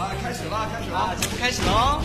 [0.00, 2.00] 啊，开始了，开始了，节目开始喽！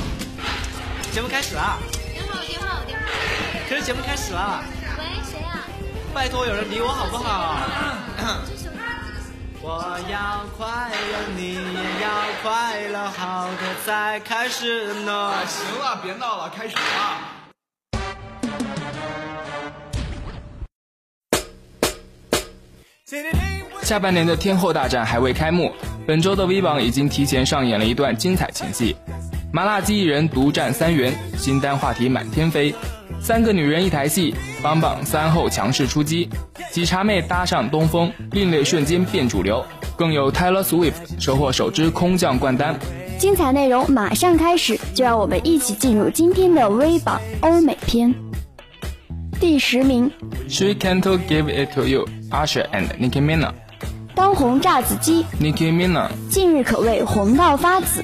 [1.13, 1.79] 节目开始了。
[2.11, 3.05] 电话，电话，电话。
[3.69, 4.61] 可是节目开始了。
[4.97, 5.63] 喂，谁啊？
[6.13, 7.55] 拜托有人理我好不好？
[9.63, 12.09] 我要快乐，你也要
[12.43, 15.31] 快乐，好的才开始呢。
[15.47, 17.31] 行了，别闹了，开始吧。
[23.85, 25.71] 下半年的天后大战还未开幕，
[26.07, 28.95] 本周的 V 榜已经提前上演了一段精彩前戏。
[29.53, 32.73] 麻辣鸡一人独占三元，新单话题满天飞，
[33.21, 34.33] 三个女人一台戏，
[34.63, 36.27] 棒棒三后强势出击，
[36.71, 39.63] 喜茶妹搭上东风，另类瞬间变主流，
[39.95, 42.75] 更有 Taylor Swift 收获首支空降冠单。
[43.19, 48.11] 精彩内容马上开始，就让我们一起进入今天的 V 榜欧美篇。
[49.39, 50.09] 第十名
[50.49, 53.53] ，She Can't Give It To You，Usher and Nicki Minaj。
[54.15, 55.25] 当红炸子鸡。
[55.39, 58.03] Nicki Minaj 近日可谓红到发紫，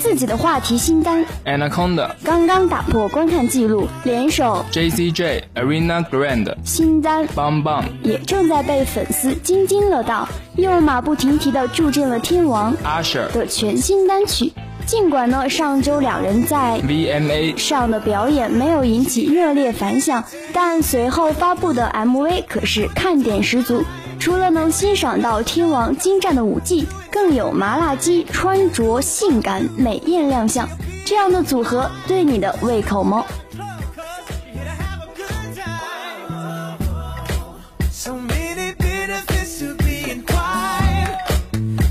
[0.00, 1.24] 自己的话题新单。
[1.44, 4.64] Anaconda 刚刚打破观看记录，联手。
[4.72, 7.26] JCJ Arena Grande 新单。
[7.28, 14.52] Bang Bang 也正在被粉丝津津乐道，又马不停蹄地助阵了天王 Usher 的全新单曲。
[14.84, 23.84] 尽管呢，上周两人在 VMA 上的表演没有引起热烈反响，但随后发布的 MV 可是看点十足。
[24.22, 30.68] 除了能欣赏到天王精湛的舞技，更有麻辣鸡穿着性感美艳亮相，
[31.04, 33.24] 这样的组合对你的胃口吗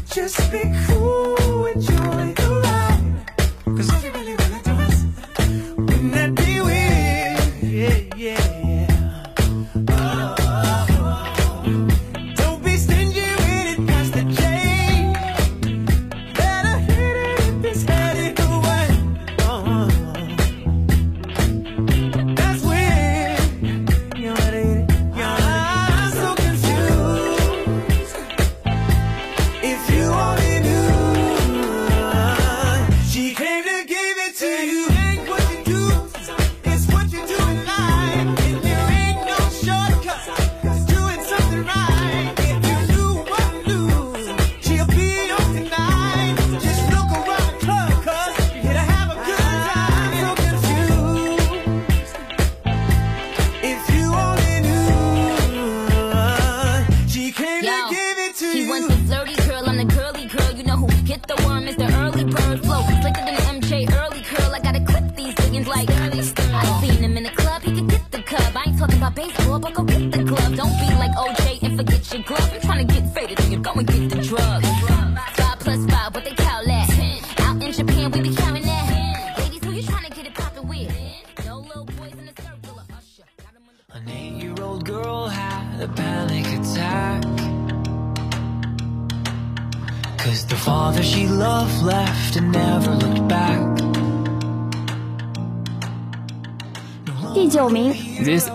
[0.09, 0.72] ？？just speak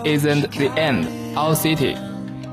[0.07, 1.95] isn't the end, Our City。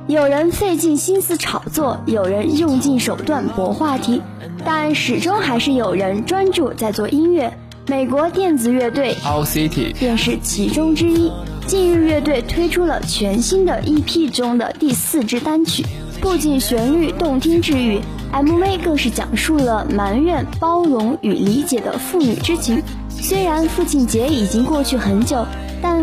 [0.09, 4.21] 有人费尽心思炒作，有人用尽手段博话题，
[4.65, 7.57] 但始终还是有人专注在做音乐。
[7.87, 11.31] 美国电子乐队 Our City 便是其中之一。
[11.67, 15.85] 近日，乐队推出了全新的 EP 中的第四支单曲，
[16.21, 18.01] 不仅旋律动听治愈
[18.33, 22.83] ，MV 更是讲述了埋怨、包容与理解的父女之情。
[23.09, 25.54] 虽然父亲节已经过去很久，但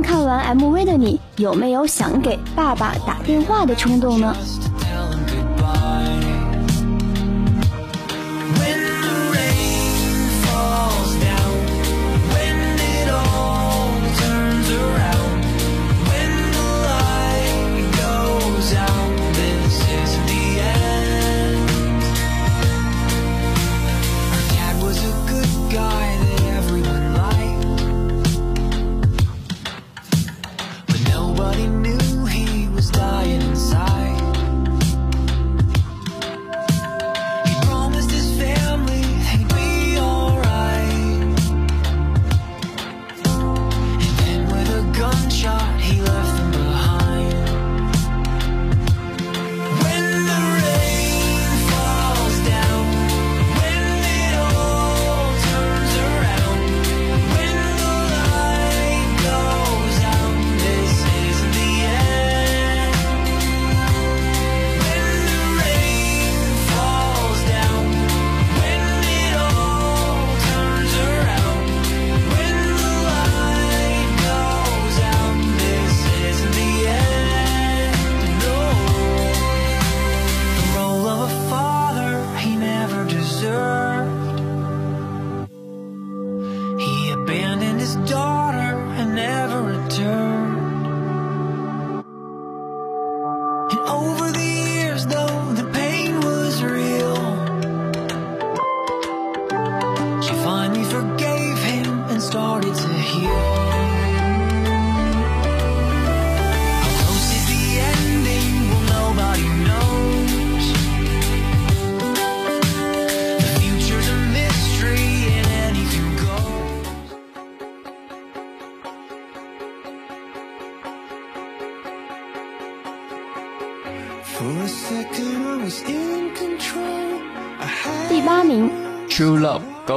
[0.01, 4.35] 看完 MV 的你，有没有想给爸爸打电话的冲动呢？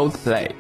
[0.05, 0.51] Love Goldplay。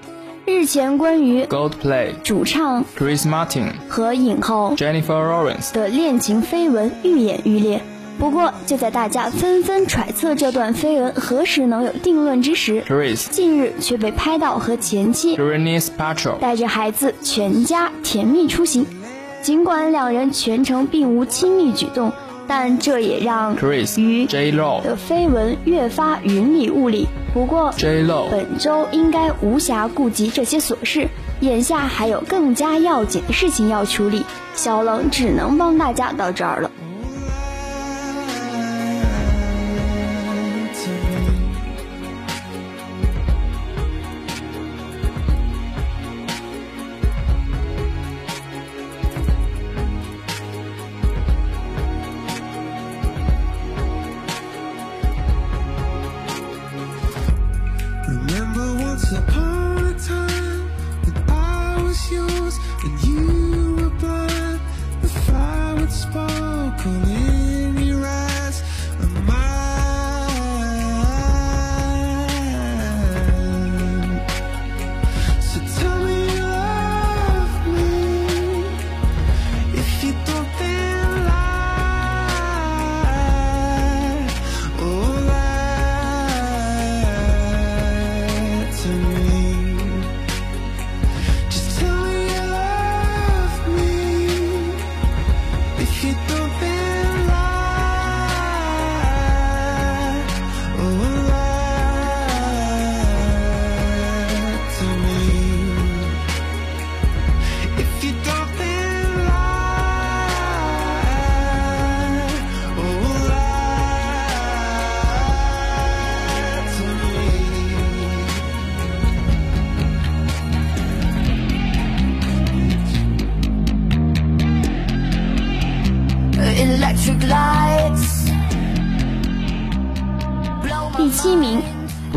[0.46, 7.80] 日前关于 Goldplay 主唱 Chris Martin 和影后 Jennifer Lawrence 的恋情绯闻愈演愈烈。
[8.18, 18.86] 不过，就在大家纷纷揣测这段绯闻何时能有定论之时，Chris 近日却被拍到和前妻 Gwyneth Paltrow 带着孩子全家甜蜜出行。
[19.42, 22.12] 尽管两人全程并无亲密举动。
[22.46, 27.06] 但这也让 Chris 与 J Lo 的绯闻越发云里雾里。
[27.32, 31.08] 不过 J Lo 本周应该无暇顾及这些琐事，
[31.40, 34.24] 眼下还有更加要紧的事情要处理。
[34.54, 36.70] 小冷只能帮大家到这儿了。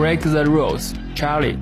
[0.08, 1.58] ，Break the Rules，Charlie。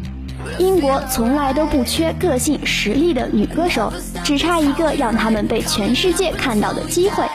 [0.60, 3.92] 英国从来都不缺个性实力的女歌手，
[4.24, 7.26] 只差一个让他们被全世界看到的机会。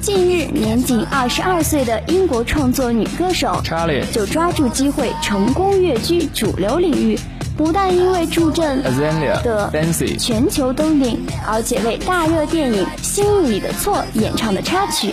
[0.00, 7.16] 近日，年仅二十二岁的英国创作女歌手 Charlie 就抓住机会成功跃居主流领域。
[7.56, 9.70] 不但因为助阵的
[10.16, 15.12] 全球登顶，而且为大热电影《星运里的错》演唱的插曲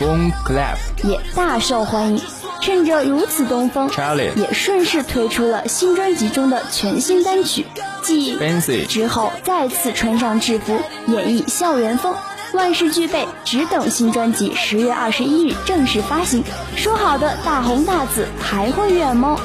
[1.03, 2.21] 也大受欢迎。
[2.65, 7.63] 趁着如此东风 chali，也顺势推出了新专辑中的全新单曲。
[8.01, 8.35] 继
[8.87, 12.15] 之后，再次穿上制服，演绎校园风，
[12.53, 16.43] 万事俱备，只等新专辑十月二十一日正式发行。
[16.75, 19.39] 说好的大红大紫还会远吗？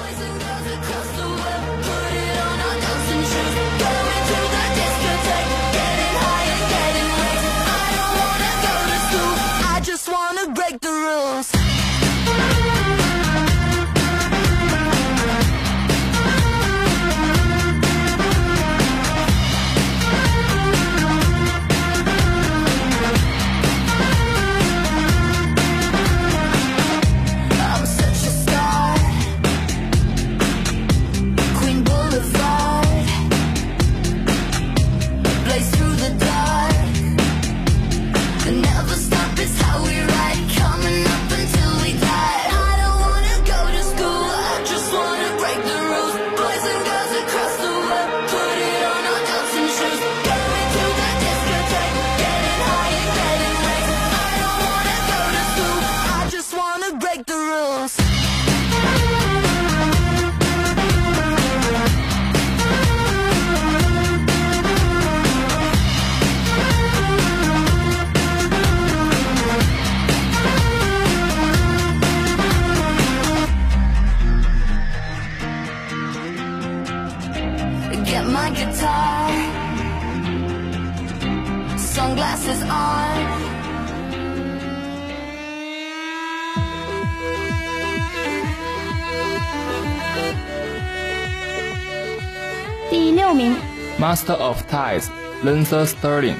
[92.90, 93.54] 第六名
[94.00, 95.04] ，Master of Ties
[95.42, 96.34] l a n c e r Sterling，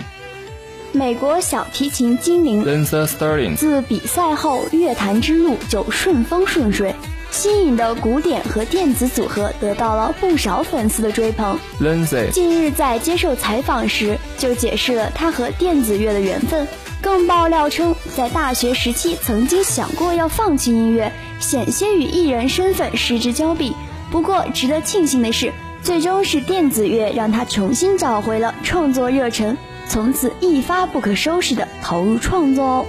[0.92, 6.94] 美国小提琴精灵 l a n c e r Sterling，自比赛后乐坛之路就顺风顺水。
[7.30, 11.56] 新颖的古典和电子组合得到了不少粉丝的追捧。
[11.80, 16.66] Lindsay 近日在接受采访时就解释了他和电子乐的缘分，
[17.00, 23.74] 更爆料称在大学时期曾经想过要放弃音乐，险些与艺人身份失之交臂。
[24.12, 29.56] 不过值得庆幸的是，最终是电子乐让他重新找回了创作热忱，
[29.88, 32.86] 从此一发不可收拾的投入创作哦。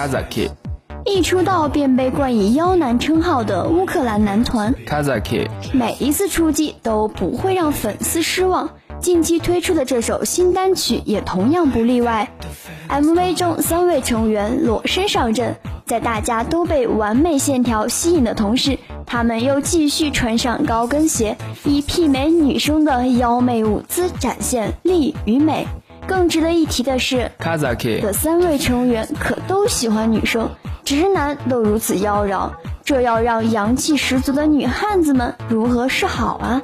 [0.00, 0.48] Kazaki。
[1.04, 8.70] 一出道便被冠以“妖男”称号的乌克兰男团 Kazaki，每一次出击都不会让粉丝失望。
[9.00, 12.30] 近期推出的这首新单曲也同样不例外。
[12.88, 25.66] MV 中三位成员裸身上阵，在大家都被完美线条吸引的同时，他们又继续穿上高跟鞋，以媲美女生的妖媚舞姿展现力与美。
[26.10, 30.50] 更值得一提的是，Kazaki 的三位成员可都喜欢女生，
[30.84, 32.50] 直男都如此妖娆，
[32.82, 36.60] 这要让阳气十足的女汉子们如何是好啊？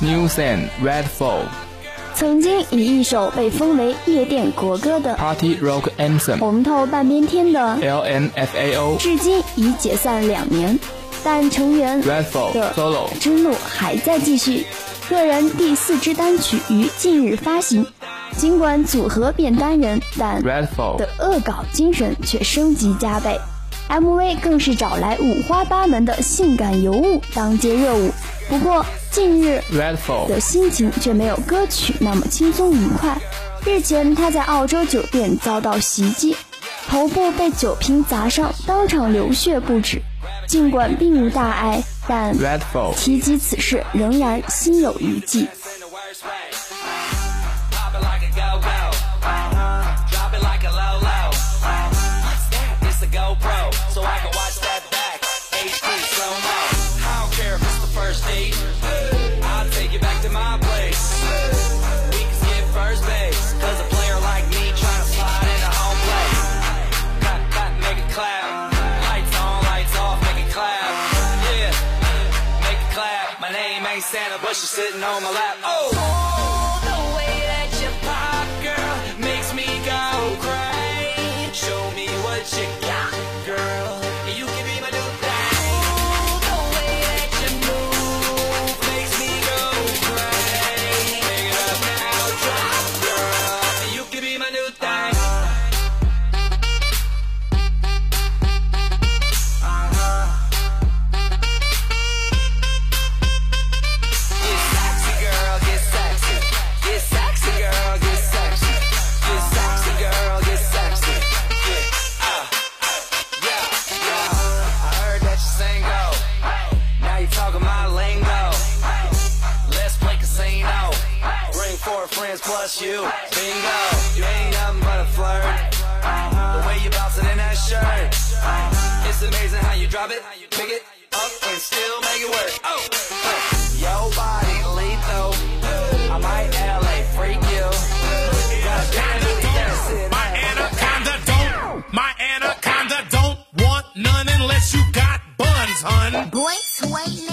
[0.00, 1.42] Muse and Red Fall。
[2.14, 10.78] 曾经以一首被封为夜店国歌的 Party Rock Anthem 红透半边天的 LMFAO，至今已解散两年，
[11.24, 14.64] 但成员 Red Fall 的 Solo 之路还在继续。
[15.08, 17.84] 个人第四支单曲于近日发行，
[18.36, 23.38] 尽管组合变单人，但 Red Fall 的恶搞精神却升级加倍。
[23.88, 28.12] MV 更是找来五花八门的性感尤物当街热舞。
[28.50, 33.16] 不过近日 Red Fall 的心情却没有歌曲那么轻松愉快。
[33.64, 36.36] 日前他在澳洲酒店遭到袭击，
[36.88, 40.02] 头部被酒瓶砸伤，当场流血不止。
[40.48, 42.34] 尽管并无大碍，但
[42.96, 45.46] 提及此事仍然心有余悸。
[74.70, 75.49] Sitting on my lap.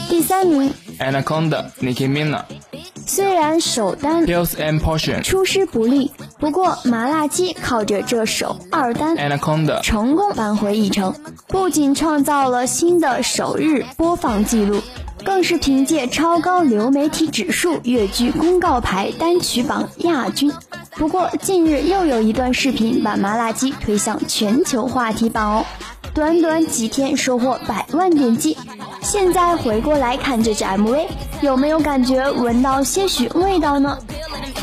[0.09, 2.43] 第三名，Anaconda Nicki Minaj.
[3.05, 4.25] 虽然首单。
[4.25, 5.21] Pills and Potion.
[5.23, 9.15] 出师不利，不过麻辣鸡靠着这首二单。
[9.15, 9.81] Anaconda.
[9.81, 11.15] 成功扳回一城，
[11.47, 14.81] 不仅创造了新的首日播放记录，
[15.23, 20.51] 更是凭借超高流媒体指数跃居公告牌单曲榜亚军。
[20.91, 25.65] 不过近日又有一段视频把麻辣鸡推向全球话题榜哦，
[26.17, 28.57] 短短几天收获百万点击。
[29.03, 31.05] 现在回过来看这支 MV，
[31.41, 34.57] 有没有感觉闻到些许味道呢 him eat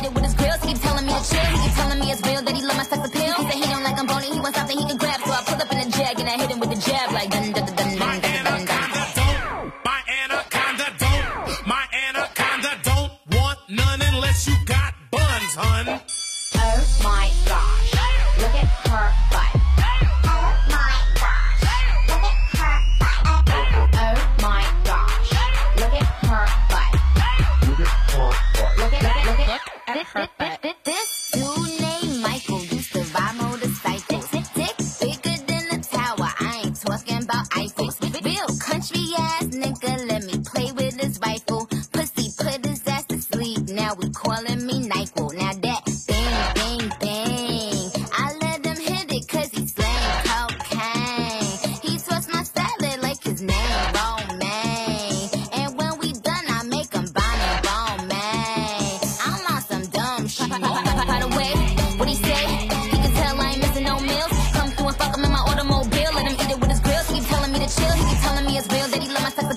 [6.50, 6.84] it with his
[67.76, 67.92] chill.
[67.92, 69.53] He keep telling me it's real that he love my sex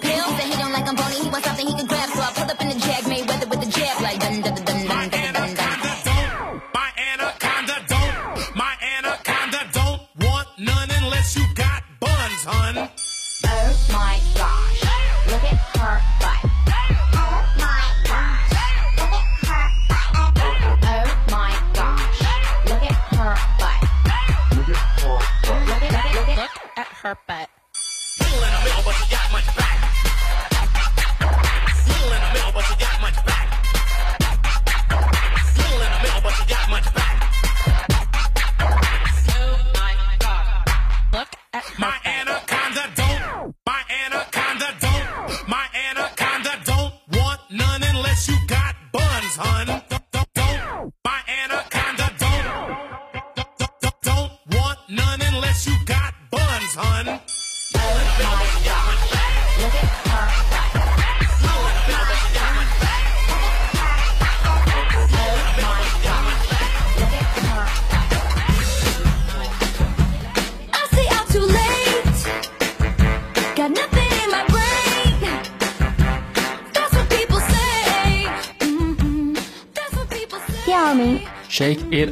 [81.97, 82.09] It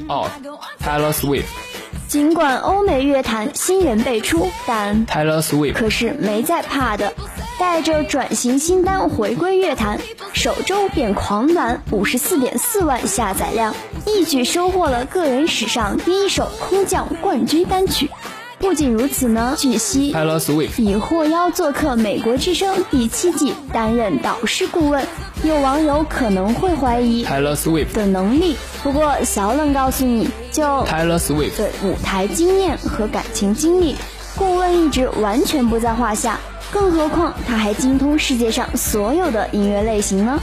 [1.13, 1.45] Swift。
[2.07, 7.13] 尽管欧美乐坛新人辈出，但 Taylor Swift 可是没在怕的，
[7.59, 9.99] 带着转型新单回归乐坛，
[10.33, 18.09] 首周便狂揽五十四点四万下载量，一举收获了个人史上第一首空降冠军单曲。
[18.57, 25.05] 不仅如此呢，据悉 Taylor Swift 已获邀做客《美国之声》第七季，担任导师顾问。
[25.45, 33.95] 有网友可能会怀疑 Taylor Swift 的能力，不过小冷告诉你，就 Taylor Swift 的舞台经验和感情经历，
[34.35, 36.39] 顾问一职完全不在话下。
[36.71, 40.39] 更何况他还精通世界上所有的音乐类型呢。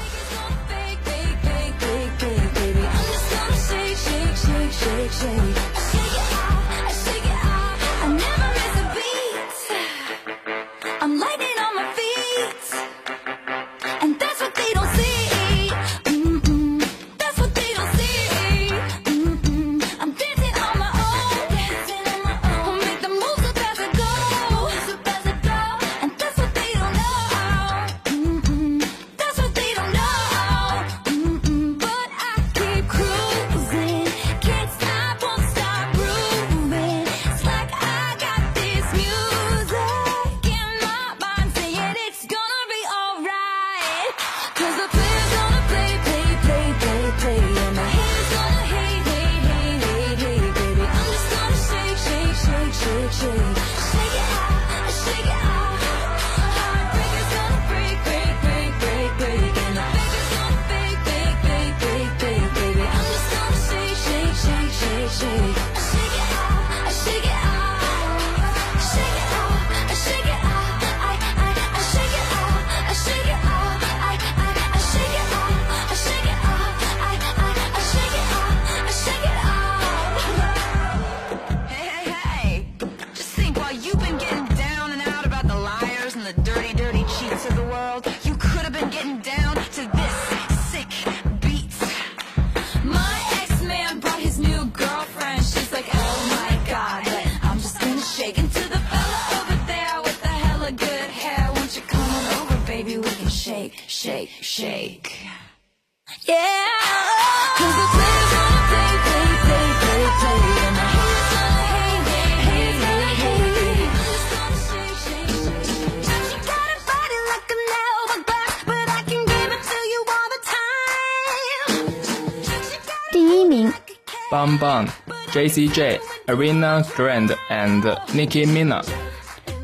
[124.53, 124.88] Bang Bang、
[125.33, 125.69] J.C.
[125.69, 127.83] J、Arena Grande and
[128.15, 128.85] Nicki Minaj。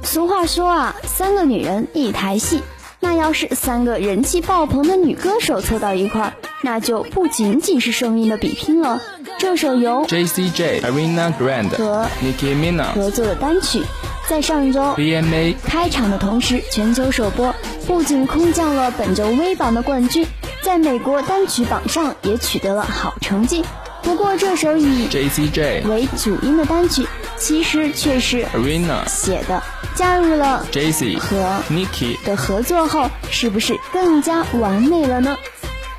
[0.03, 2.63] 俗话说啊，三个女人一台戏。
[3.01, 9.01] 那要是三个人气爆棚的女歌手凑到一块儿，那就不仅仅是声音的比拼了。
[9.39, 10.51] 这首由 J.C.
[10.51, 13.83] J、Arena Grande、和 Nicki Minaj、合作的单曲，
[14.29, 17.55] 在上周 VMA 开场的同时全球首播，
[17.87, 20.27] 不仅空降了本周微榜的冠军，
[20.63, 23.65] 在美国单曲榜上也取得了好成绩。
[24.09, 25.51] 不过这首以 J.C.
[25.51, 29.63] J、为主音的单曲，其实却是 Arena、写的。
[29.95, 31.19] 加入了 J.C.
[31.19, 31.37] 和
[31.71, 35.37] Nicki 的合作后，是不是更加完美了呢？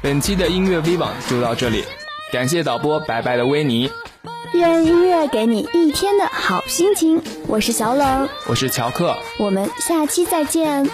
[0.02, 1.84] 本期的音乐 V 榜就到这里，
[2.34, 3.91] 感谢导播白白的维尼，
[4.54, 7.22] 愿音乐给你一天的好心情。
[7.45, 10.89] 我是小冷，我是乔克，我们下期再见。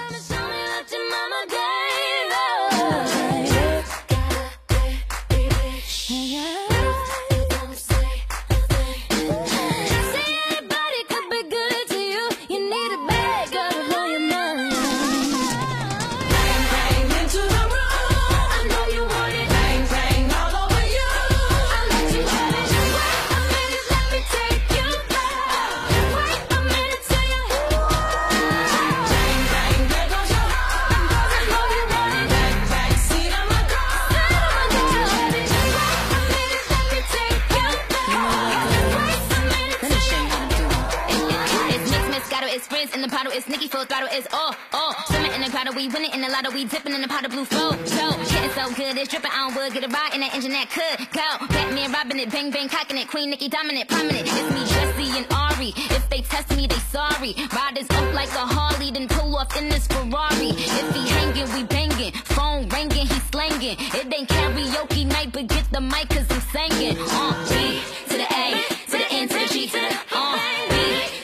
[51.32, 51.50] out.
[51.50, 53.08] Batman robbing it, bang bang cocking it.
[53.08, 54.28] Queen Nikki dominant, prominent.
[54.28, 55.74] It's me, Jesse and Ari.
[55.98, 57.36] If they test me, they sorry.
[57.56, 60.52] Riders up like a Harley, then pull off in this Ferrari.
[60.80, 62.12] If he hanging, we banging.
[62.36, 63.78] Phone ringing, he slanging.
[63.80, 66.98] It ain't karaoke night, but get the mic cause I'm singing.
[67.00, 68.46] Uh, B to the A,
[68.92, 71.15] to the N, to the G, to the uh, B.